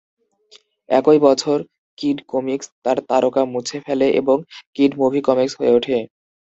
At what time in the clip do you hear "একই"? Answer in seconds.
0.89-1.19